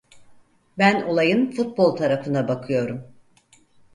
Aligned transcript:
Ben 0.77 1.01
olayın 1.01 1.51
futbol 1.51 1.95
tarafına 1.95 2.47
bakıyorum. 2.47 3.13